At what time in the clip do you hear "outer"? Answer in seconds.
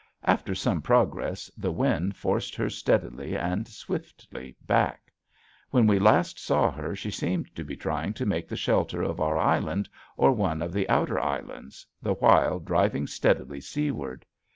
10.89-11.19